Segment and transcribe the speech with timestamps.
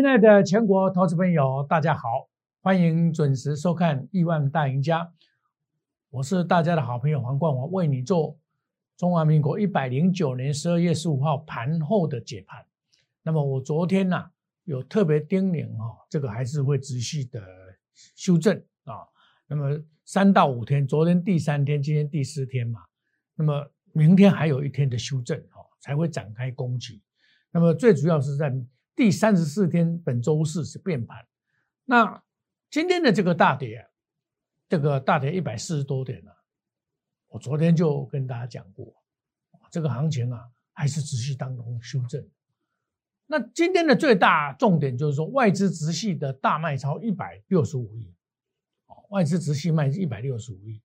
[0.00, 2.26] 亲爱的全国投资朋友，大家好，
[2.62, 5.04] 欢迎准时收看《亿万大赢家》，
[6.08, 8.38] 我是大家的好朋友黄冠华，为你做
[8.96, 12.64] 中华民国一百零九年十二月十五号盘后的解盘。
[13.22, 14.24] 那么我昨天呢，
[14.64, 17.42] 有特别叮咛哈，这个还是会持续的
[18.16, 19.04] 修正啊。
[19.46, 22.80] 那么三到五天，昨天第三天，今天第四天嘛，
[23.34, 27.02] 那么明天还有一天的修正哈，才会展开攻击。
[27.50, 28.50] 那么最主要是在。
[29.00, 31.26] 第三十四天，本周四是变盘。
[31.86, 32.22] 那
[32.68, 33.88] 今天的这个大跌，
[34.68, 36.36] 这个大跌一百四十多点了。
[37.28, 38.94] 我昨天就跟大家讲过，
[39.70, 42.22] 这个行情啊，还是持续当中修正。
[43.26, 48.14] 那今天的最大重点就是说，外资直系的大卖超一百六十五亿，
[49.08, 50.82] 外资直系卖一百六十五亿。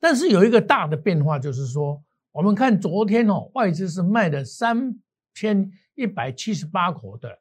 [0.00, 2.02] 但是有一个大的变化，就是说，
[2.32, 5.00] 我们看昨天哦，外资是卖的三
[5.32, 7.38] 千一百七十八口的。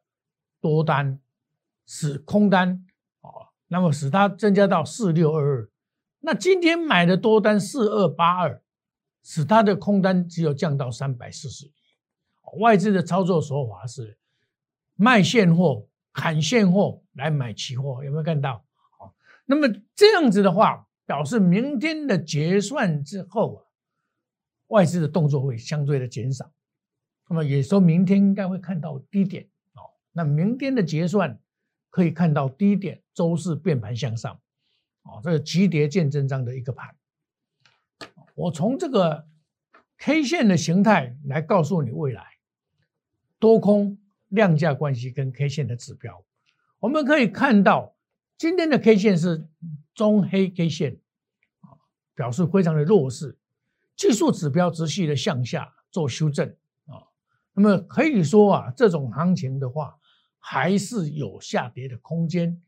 [0.62, 1.20] 多单
[1.86, 2.86] 使空单
[3.22, 5.70] 啊，那么使它增加到四六二二。
[6.20, 8.62] 那今天买的多单四二八二，
[9.24, 11.74] 使它的空单只有降到三百四十一。
[12.60, 14.18] 外资的操作手法是
[14.96, 18.64] 卖现货、砍现货来买期货，有没有看到？
[18.98, 23.60] 好，那么这样子的话，表示明天的结算之后啊，
[24.68, 26.52] 外资的动作会相对的减少。
[27.30, 29.48] 那么也说明天应该会看到低点。
[30.14, 31.40] 那明天的结算
[31.90, 34.40] 可以看到低点，周四变盘向上，
[35.04, 36.94] 啊，这个急跌见真章的一个盘。
[38.36, 39.26] 我从这个
[39.98, 42.26] K 线的形态来告诉你未来
[43.40, 43.98] 多空
[44.30, 46.24] 量价关系跟 K 线的指标。
[46.80, 47.96] 我们可以看到
[48.38, 49.48] 今天的 K 线是
[49.94, 50.98] 中黑 K 线，
[51.62, 51.80] 啊，
[52.16, 53.38] 表示非常的弱势，
[53.96, 56.50] 技术指标持续的向下做修正，
[56.88, 57.08] 啊，
[57.54, 59.98] 那么可以说啊，这种行情的话。
[60.44, 62.60] 还是有下跌的空间，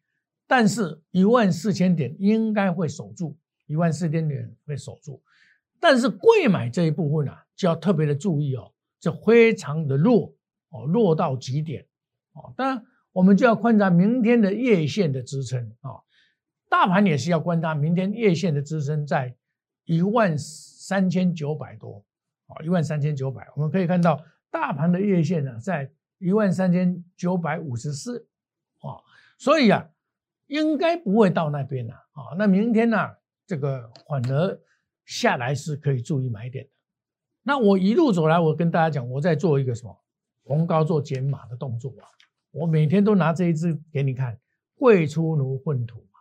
[0.48, 3.36] 但是一万四千点应该会守住，
[3.66, 5.20] 一万四千点会守住，
[5.80, 10.34] 但是贵买这一部分啊，就要特别的注意哦，这非常的弱
[10.70, 11.84] 哦，弱到极点
[12.34, 12.54] 哦。
[12.56, 15.98] 当然，我们就要观察明天的月线的支撑啊，
[16.70, 19.36] 大盘也是要观察明天月线的支撑在
[19.86, 22.06] 一万三千九百多
[22.46, 25.92] 啊，一万三千九百，我们可以看到大盘的月线呢在。
[26.24, 28.26] 一万三千九百五十四，
[28.80, 28.96] 啊，
[29.38, 29.90] 所以啊，
[30.48, 32.98] 应该不会到那边了，啊，那明天呢，
[33.46, 34.58] 这个反而
[35.04, 36.72] 下来是可以注意买点的。
[37.42, 40.02] 那我一路走来，我跟大家讲，我在做一个什么
[40.46, 42.08] 红高做减码的动作啊，
[42.52, 44.40] 我每天都拿这一支给你看，
[44.76, 46.20] 贵出奴混土嘛。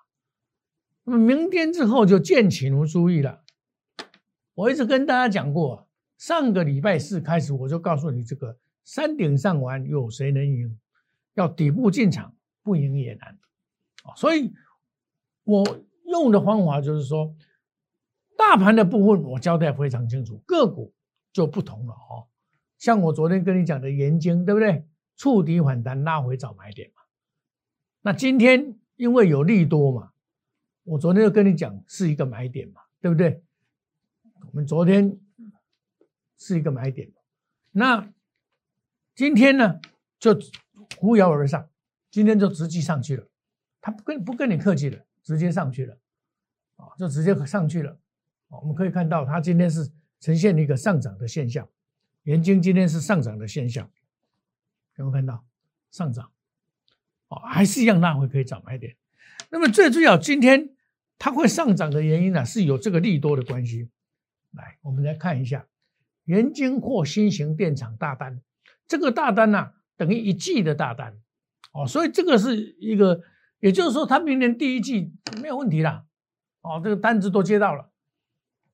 [1.04, 3.44] 那么明天之后就见起奴注意了。
[4.54, 5.88] 我一直跟大家讲过，
[6.18, 8.58] 上个礼拜四开始我就告诉你这个。
[8.84, 10.78] 山顶上玩，有谁能赢？
[11.34, 13.38] 要底部进场，不赢也难
[14.02, 14.12] 啊！
[14.16, 14.52] 所以，
[15.44, 15.64] 我
[16.04, 17.34] 用的方法就是说，
[18.36, 20.92] 大盘的部分我交代非常清楚，个股
[21.32, 22.28] 就不同了哦。
[22.76, 24.86] 像我昨天跟你讲的盐晶，对不对？
[25.16, 27.02] 触底反弹，拉回找买点嘛。
[28.02, 30.12] 那今天因为有利多嘛，
[30.84, 33.42] 我昨天就跟你讲是一个买点嘛，对不对？
[34.42, 35.18] 我们昨天
[36.36, 37.10] 是一个买点，
[37.70, 38.12] 那。
[39.14, 39.80] 今天呢，
[40.18, 40.38] 就
[40.98, 41.68] 扶摇而上，
[42.10, 43.26] 今天就直接上去了，
[43.80, 45.98] 他不跟不跟你客气了，直接上去了，
[46.76, 47.98] 啊，就直接上去了，
[48.48, 51.68] 我们可以看到它今天是呈现一个上涨的现象，
[52.22, 53.90] 元金今天是上涨的现象，
[54.96, 55.44] 有没有看到
[55.90, 56.30] 上涨？
[57.28, 58.96] 哦，还是一样拉回可以涨买点。
[59.50, 60.70] 那么最重要，今天
[61.18, 63.90] 它会上涨的原因呢，是有这个利多的关系。
[64.52, 65.66] 来，我们来看一下
[66.24, 68.40] 元金或新型电厂大单。
[68.86, 71.16] 这个大单呢，等于一季的大单，
[71.72, 73.22] 哦，所以这个是一个，
[73.60, 76.04] 也就是说，他明年第一季没有问题了，
[76.60, 77.90] 哦，这个单子都接到了，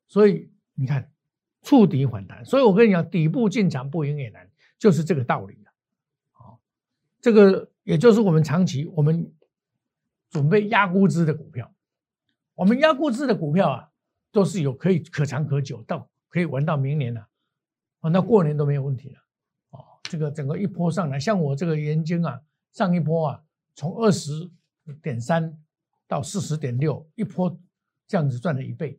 [0.06, 1.10] 所以你看
[1.62, 5.72] 触底反弹，所以我跟你讲，底部进场不赢也难，就是这个道理了，
[6.34, 6.58] 哦，
[7.20, 9.32] 这个也就是我们长期我们
[10.30, 11.72] 准备压估值的股票，
[12.54, 13.88] 我们压估值的股票啊，
[14.32, 17.28] 都是有可以可长可久，到可以玩到明年了，
[18.00, 19.20] 玩到过年都没有问题了。
[20.08, 22.40] 这个整个一波上来，像我这个研究啊，
[22.72, 23.42] 上一波啊，
[23.74, 24.50] 从二十
[25.02, 25.56] 点三
[26.06, 27.54] 到四十点六，一波
[28.06, 28.98] 这样子赚了一倍。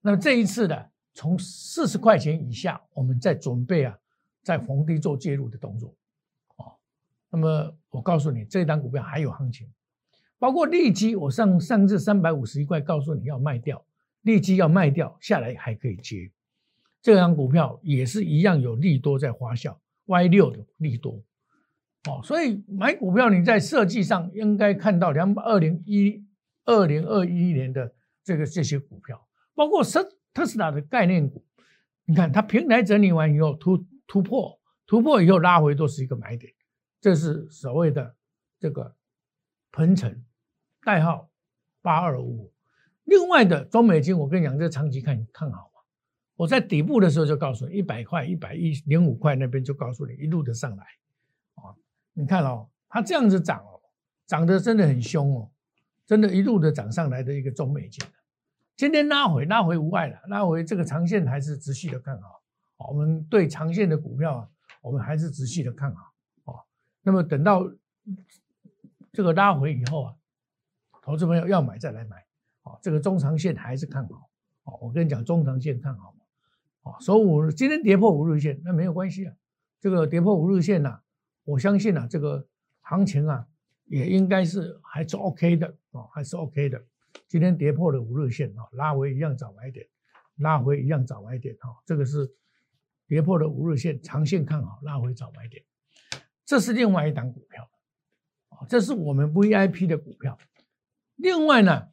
[0.00, 3.98] 那么这一次呢，从四十块钱以下，我们在准备啊，
[4.42, 5.94] 在逢低做介入的动作。
[6.56, 6.72] 哦，
[7.28, 9.68] 那么我告诉你，这档股票还有行情，
[10.38, 13.84] 包括利基，我上上至三百五十一块，告诉你要卖掉，
[14.22, 16.30] 利基要卖掉下来还可以接。
[17.02, 19.76] 这档股票也是一样有利多在发酵。
[20.06, 21.22] Y 六的利多，
[22.08, 26.24] 哦，所以买股票你在设计上应该看到两二零一
[26.64, 27.92] 二零二一年的
[28.24, 31.44] 这个这些股票，包括特特斯拉的概念股，
[32.04, 36.52] 你看它平台整理完以后突突破，突破以后拉回都是一个买点，
[37.00, 38.14] 这是所谓的
[38.60, 38.94] 这个
[39.72, 40.24] 鹏程，
[40.84, 41.28] 代号
[41.82, 42.52] 八二五。
[43.04, 45.70] 另外的中美金，我跟你讲，这长期看看好。
[46.36, 50.84] 我在底部的时候就告诉你，一百块、一百一零五块那边就告诉你，一路的上来，
[51.54, 51.74] 啊，
[52.12, 53.80] 你看哦，它这样子涨哦，
[54.26, 55.50] 涨得真的很凶哦，
[56.06, 58.04] 真的一路的涨上来的一个中美金，
[58.76, 62.42] 今天拉回拉回无碍了，拉回这个长线还是持续的看好，
[62.88, 64.48] 我们对长线的股票啊，
[64.82, 66.12] 我们还是持续的看好，
[66.44, 66.60] 哦，
[67.02, 67.70] 那么等到
[69.12, 70.14] 这个拉回以后啊，
[71.00, 72.24] 投资朋友要买再来买。
[72.64, 74.28] 哦，这个中长线还是看好。
[74.64, 76.12] 哦，我跟你讲，中长线看好
[76.86, 76.92] 嘛。
[76.92, 79.34] 哦，所以五今天跌破五日线，那没有关系啊。
[79.80, 81.00] 这个跌破五日线呐，
[81.44, 82.46] 我相信啊，这个
[82.80, 83.46] 行情啊，
[83.86, 86.82] 也应该是还是 OK 的哦，还是 OK 的。
[87.28, 89.86] 今天跌破了五日线啊，拉回一样早买点，
[90.36, 91.74] 拉回一样早买点啊。
[91.84, 92.32] 这个是
[93.08, 95.62] 跌破了五日线，长线看好，拉回早买点。
[96.44, 97.68] 这是另外一档股票，
[98.50, 100.38] 啊，这是我们 VIP 的股票。
[101.16, 101.88] 另外呢。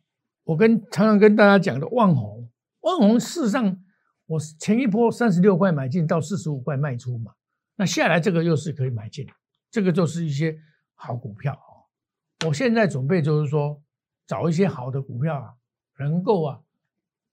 [0.45, 2.51] 我跟常常跟大家讲的万红，
[2.81, 3.81] 万红事实上，
[4.25, 7.33] 我前一波三十六块买进到四十五块卖出嘛，
[7.75, 9.27] 那下来这个又是可以买进，
[9.69, 10.57] 这个就是一些
[10.95, 12.47] 好股票啊。
[12.47, 13.81] 我现在准备就是说
[14.25, 15.53] 找一些好的股票啊，
[15.99, 16.61] 能够啊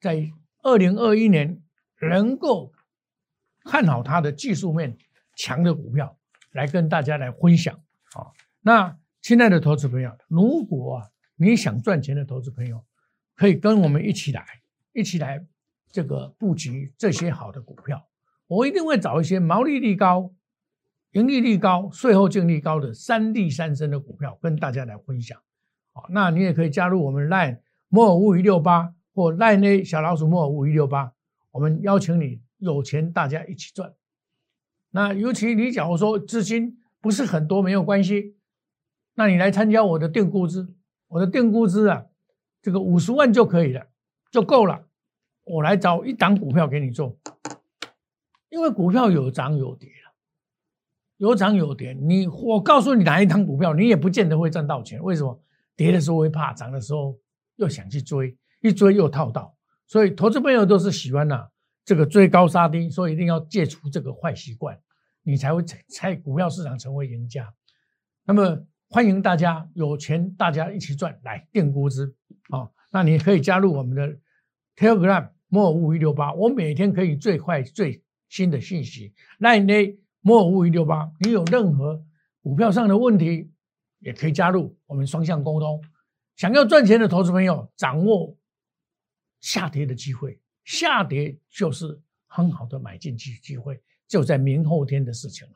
[0.01, 0.31] 在
[0.63, 1.63] 二零二一年
[2.01, 2.73] 能够
[3.65, 4.97] 看好它的技术面
[5.37, 6.19] 强的股票
[6.53, 7.75] 来跟大家来分享
[8.15, 8.31] 啊。
[8.61, 12.85] 那亲爱的投资朋友，如果啊你想赚钱的投资朋友，
[13.35, 14.45] 可以跟我们一起来，
[14.93, 15.47] 一起来
[15.91, 18.09] 这个布局这些好的股票。
[18.47, 20.33] 我一定会找一些毛利率高、
[21.13, 25.39] 盈利率高、税后净利高的三利三升的股票跟大家来分享。
[25.93, 31.13] 好，那你也可以加入我们 Line 摩尔五一六八或 Line 小老鼠摩尔五一六八，
[31.51, 33.93] 我们邀请你有钱大家一起赚。
[34.91, 38.37] 那尤其你假如说资金不是很多没有关系，
[39.15, 40.67] 那你来参加我的定估值，
[41.09, 42.07] 我的定估值啊。
[42.63, 43.87] 这个五十万就可以了，
[44.31, 44.87] 就够了。
[45.51, 47.19] 我来找一档股票给你做，
[48.51, 50.15] 因为股票有涨有跌了，
[51.17, 51.93] 有涨有跌。
[51.93, 55.03] 你我告诉你哪一档股票，你也不见得会赚到钱。
[55.03, 55.41] 为什么？
[55.75, 57.19] 跌的时候会怕，涨的时候
[57.57, 59.57] 又想去追，一追又套到。
[59.87, 61.49] 所以投资朋友都是喜欢呐，
[61.85, 64.79] 这个追高杀低，所以一定要戒除这个坏习惯，
[65.23, 67.53] 你才会在股票市场成为赢家。
[68.25, 68.65] 那么。
[68.93, 72.13] 欢迎大家有钱，大家一起赚，来定估值
[72.49, 72.69] 啊！
[72.91, 74.19] 那你可以加入我们的
[74.75, 79.13] Telegram 莫五一六八，我每天可以最快最新的信息。
[79.39, 82.03] 那你莫五一六八，你有任何
[82.41, 83.51] 股票上的问题，
[83.99, 85.79] 也可以加入我们双向沟通。
[86.37, 88.35] 想要赚钱的投资朋友，掌握
[89.43, 95.55] 下跌的机会，下跌就是很好的买进机机会，就在明后天的事情了。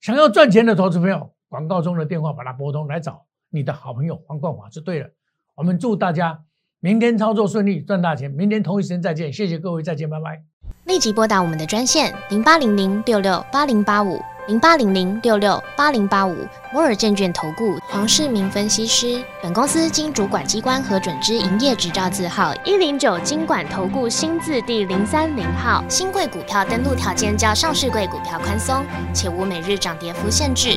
[0.00, 1.32] 想要赚钱的投资朋友。
[1.52, 5.10] 广告中的电话，把它拨通来找你的好朋友黄冠华就对了。
[5.54, 6.42] 我们祝大家
[6.84, 8.28] 明天操作顺利，赚大钱。
[8.32, 10.42] 明天同一时间再见，谢谢各位，再见，拜拜。
[10.86, 16.36] 立即拨打我们的专线零八零零六六八零八五零八零零六六八零八五
[16.72, 19.22] 摩尔证券投顾黄世明分析师。
[19.40, 25.84] 本公司经主管机关核准之营业执照字号一零九金管投顾新字第零三零号。
[25.88, 28.84] 新贵股票登录条件较上市贵股票宽松，
[29.14, 30.76] 且无每日涨跌幅限制。